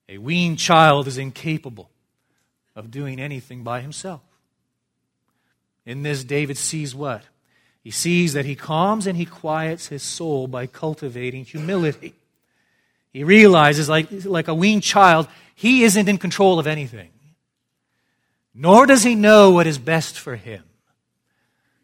[0.08, 1.90] A weaned child is incapable
[2.76, 4.20] of doing anything by himself.
[5.84, 7.24] In this, David sees what?
[7.82, 12.14] He sees that he calms and he quiets his soul by cultivating humility.
[13.12, 17.10] He realizes, like, like a weaned child, he isn't in control of anything.
[18.54, 20.64] Nor does he know what is best for him.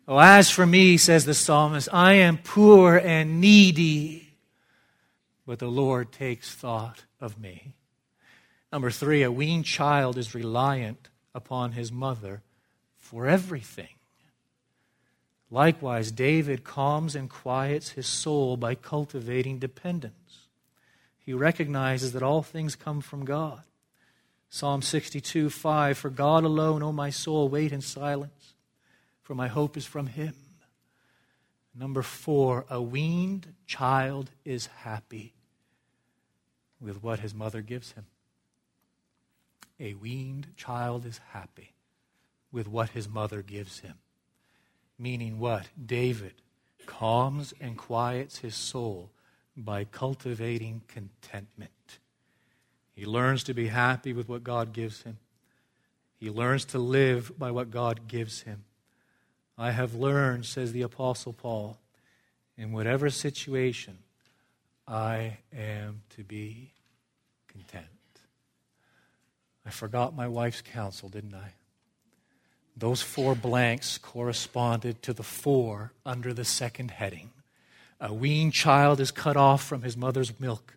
[0.07, 4.29] Oh, as for me, says the psalmist, I am poor and needy,
[5.47, 7.73] but the Lord takes thought of me.
[8.73, 12.43] Number three, a weaned child is reliant upon his mother
[12.97, 13.89] for everything.
[15.51, 20.49] Likewise, David calms and quiets his soul by cultivating dependence.
[21.19, 23.63] He recognizes that all things come from God.
[24.49, 28.53] Psalm 62 5 For God alone, O my soul, wait in silence
[29.23, 30.35] for my hope is from him.
[31.75, 35.33] Number four, a weaned child is happy
[36.81, 38.05] with what his mother gives him.
[39.83, 41.75] A weaned child is happy
[42.53, 43.95] with what his mother gives him.
[44.97, 45.71] Meaning what?
[45.85, 46.35] David
[46.87, 49.11] calms and quiets his soul
[49.57, 51.99] by cultivating contentment.
[52.95, 55.19] He learns to be happy with what God gives him.
[56.15, 58.65] He learns to live by what God gives him.
[59.59, 61.81] I have learned, says the Apostle Paul,
[62.57, 63.99] in whatever situation,
[64.87, 66.71] I am to be
[67.49, 67.87] content.
[69.65, 71.55] I forgot my wife's counsel, didn't I?
[72.77, 77.31] Those four blanks corresponded to the four under the second heading.
[78.01, 80.77] A weaned child is cut off from his mother's milk.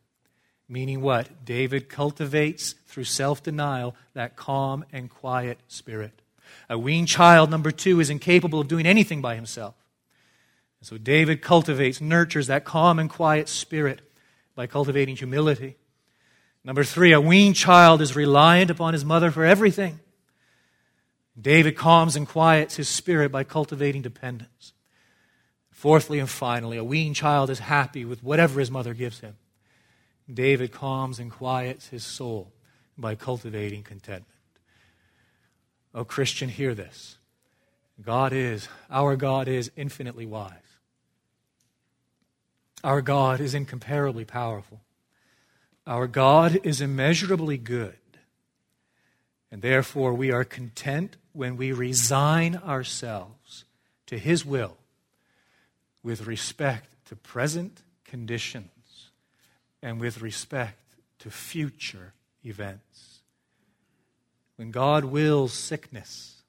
[0.68, 1.46] Meaning what?
[1.46, 6.22] David cultivates through self denial that calm and quiet spirit.
[6.70, 9.76] A weaned child, number two, is incapable of doing anything by himself.
[10.80, 14.02] And so David cultivates, nurtures that calm and quiet spirit
[14.56, 15.78] by cultivating humility.
[16.66, 20.00] Number three, a weaned child is reliant upon his mother for everything.
[21.40, 24.74] David calms and quiets his spirit by cultivating dependence.
[25.70, 29.36] Fourthly and finally, a weaned child is happy with whatever his mother gives him.
[30.34, 32.52] David calms and quiets his soul
[32.98, 34.26] by cultivating contentment.
[35.94, 37.20] Oh, Christian, hear this.
[38.02, 40.52] God is, our God is infinitely wise.
[42.84, 44.82] Our God is incomparably powerful.
[45.88, 47.96] Our God is immeasurably good.
[49.52, 53.66] And therefore, we are content when we resign ourselves
[54.08, 54.78] to His will
[56.04, 59.12] with respect to present conditions
[59.82, 60.80] and with respect
[61.20, 62.14] to future
[62.44, 63.22] events.
[64.56, 66.44] When God wills sickness,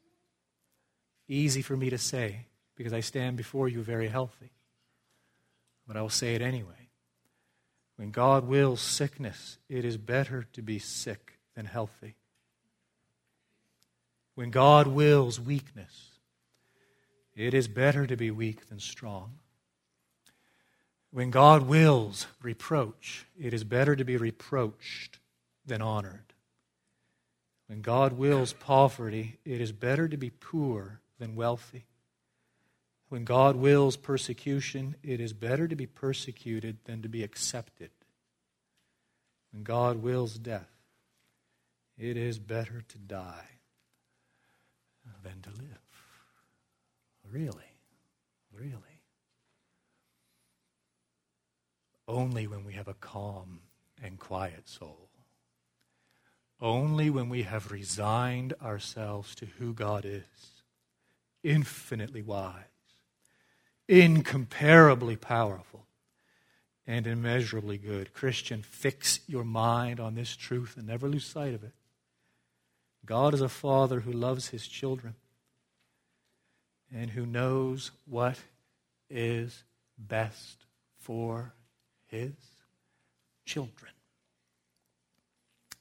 [1.29, 4.51] easy for me to say because I stand before you very healthy.
[5.87, 6.86] But I will say it anyway.
[7.97, 12.15] When God wills sickness, it is better to be sick than healthy.
[14.35, 16.11] When God wills weakness,
[17.35, 19.39] it is better to be weak than strong.
[21.11, 25.19] When God wills reproach, it is better to be reproached
[25.65, 26.35] than honored.
[27.67, 31.87] When God wills poverty, it is better to be poor than wealthy.
[33.09, 37.91] When God wills persecution, it is better to be persecuted than to be accepted.
[39.53, 40.69] when God wills death,
[41.97, 43.49] it is better to die
[45.23, 45.81] than to live.
[47.31, 47.73] Really?
[48.53, 49.01] Really?
[52.07, 53.61] Only when we have a calm
[54.03, 55.09] and quiet soul.
[56.61, 60.63] Only when we have resigned ourselves to who God is,
[61.43, 62.65] infinitely wise,
[63.89, 65.87] incomparably powerful,
[66.87, 68.13] and immeasurably good.
[68.15, 71.73] Christian, fix your mind on this truth and never lose sight of it.
[73.05, 75.15] God is a father who loves his children
[76.93, 78.39] and who knows what
[79.11, 79.65] is
[79.99, 80.65] best
[80.99, 81.55] for
[82.07, 82.33] his
[83.45, 83.93] children.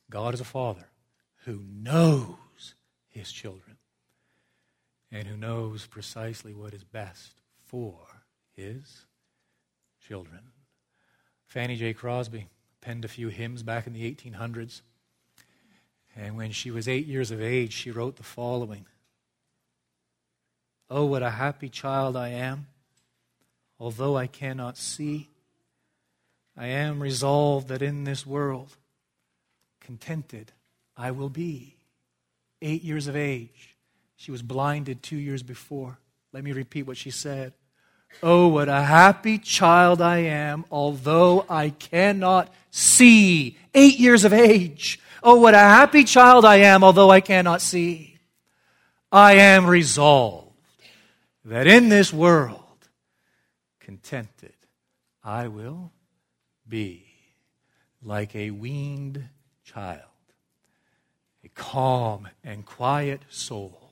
[0.10, 0.88] God is a father
[1.46, 2.76] who knows
[3.10, 3.78] his children
[5.12, 7.34] and who knows precisely what is best
[7.76, 8.24] for
[8.56, 9.06] his
[10.08, 10.40] children.
[11.46, 11.92] Fanny J.
[11.94, 12.48] Crosby
[12.80, 14.80] penned a few hymns back in the 1800s.
[16.16, 18.86] And when she was eight years of age, she wrote the following
[20.90, 22.68] Oh, what a happy child I am,
[23.78, 25.28] although I cannot see.
[26.56, 28.78] I am resolved that in this world,
[29.82, 30.54] contented
[30.96, 31.76] I will be.
[32.62, 33.76] Eight years of age.
[34.16, 36.00] She was blinded two years before.
[36.32, 37.52] Let me repeat what she said.
[38.24, 43.58] Oh, what a happy child I am, although I cannot see.
[43.74, 45.00] Eight years of age.
[45.22, 48.18] Oh, what a happy child I am, although I cannot see.
[49.12, 50.52] I am resolved
[51.44, 52.62] that in this world,
[53.80, 54.56] contented,
[55.24, 55.92] I will
[56.68, 57.06] be
[58.02, 59.30] like a weaned
[59.64, 60.02] child,
[61.44, 63.85] a calm and quiet soul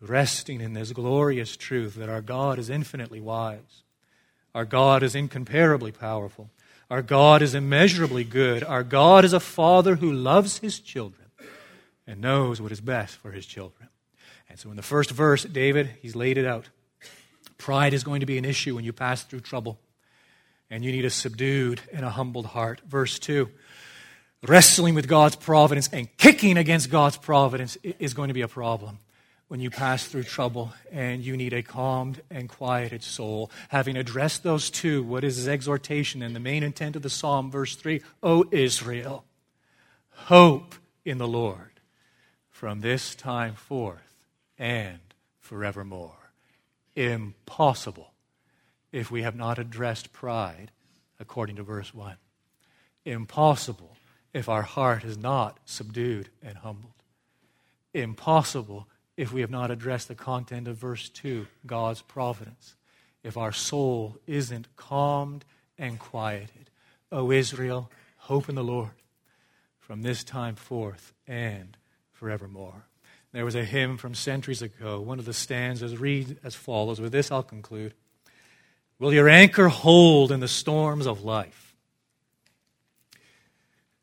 [0.00, 3.82] resting in this glorious truth that our God is infinitely wise,
[4.54, 6.50] our God is incomparably powerful,
[6.90, 11.28] our God is immeasurably good, our God is a Father who loves his children
[12.06, 13.88] and knows what is best for his children.
[14.48, 16.68] And so in the first verse, David, he's laid it out.
[17.58, 19.78] Pride is going to be an issue when you pass through trouble,
[20.70, 22.80] and you need a subdued and a humbled heart.
[22.86, 23.48] Verse 2
[24.46, 28.98] wrestling with God's providence and kicking against God's providence is going to be a problem
[29.50, 33.50] when you pass through trouble and you need a calmed and quieted soul.
[33.70, 37.50] Having addressed those two, what is his exhortation and the main intent of the psalm,
[37.50, 39.24] verse 3 O Israel,
[40.10, 41.80] hope in the Lord
[42.48, 44.24] from this time forth
[44.56, 45.00] and
[45.40, 46.30] forevermore.
[46.94, 48.12] Impossible
[48.92, 50.70] if we have not addressed pride,
[51.18, 52.14] according to verse 1.
[53.04, 53.96] Impossible
[54.32, 56.92] if our heart is not subdued and humbled.
[57.92, 58.86] Impossible
[59.16, 62.74] if we have not addressed the content of verse 2, God's providence,
[63.22, 65.44] if our soul isn't calmed
[65.78, 66.70] and quieted.
[67.12, 68.90] O Israel, hope in the Lord
[69.78, 71.76] from this time forth and
[72.12, 72.84] forevermore.
[73.32, 75.00] There was a hymn from centuries ago.
[75.00, 77.00] One of the stanzas read as follows.
[77.00, 77.94] With this, I'll conclude.
[78.98, 81.74] Will your anchor hold in the storms of life?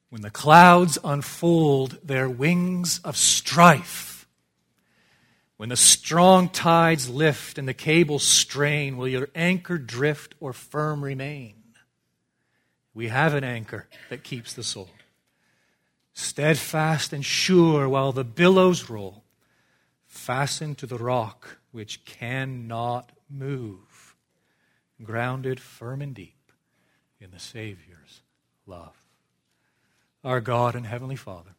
[0.10, 4.17] When the clouds unfold their wings of strife,
[5.58, 11.04] when the strong tides lift and the cables strain, will your anchor drift or firm
[11.04, 11.56] remain?
[12.94, 14.90] We have an anchor that keeps the soul.
[16.14, 19.24] Steadfast and sure while the billows roll,
[20.06, 24.16] fastened to the rock which cannot move,
[25.04, 26.52] grounded firm and deep
[27.20, 28.22] in the Savior's
[28.66, 28.96] love.
[30.24, 31.52] Our God and Heavenly Father,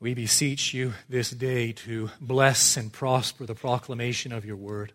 [0.00, 4.94] we beseech you this day to bless and prosper the proclamation of your word.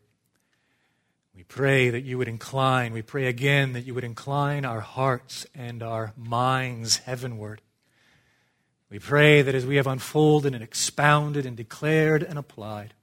[1.35, 5.45] We pray that you would incline, we pray again that you would incline our hearts
[5.53, 7.61] and our minds heavenward.
[8.89, 12.95] We pray that as we have unfolded and expounded and declared and applied,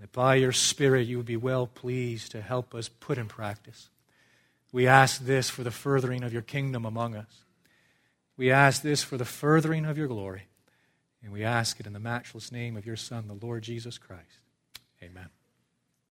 [0.00, 3.90] that by your Spirit you would be well pleased to help us put in practice.
[4.72, 7.44] We ask this for the furthering of your kingdom among us.
[8.36, 10.48] We ask this for the furthering of your glory.
[11.26, 14.44] And we ask it in the matchless name of your Son, the Lord Jesus Christ.
[15.02, 15.28] Amen.